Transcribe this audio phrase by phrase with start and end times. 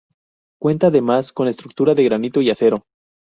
[0.59, 2.81] Cuenta además con estructura de granito y acero.